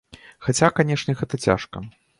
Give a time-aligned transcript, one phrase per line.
[0.45, 1.77] Хаця, канешне, гэта цяжка.